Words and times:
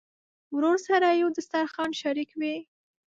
ورور 0.55 0.77
سره 0.87 1.07
یو 1.21 1.29
دسترخوان 1.37 1.91
شریک 2.01 2.29
وي. 2.39 2.55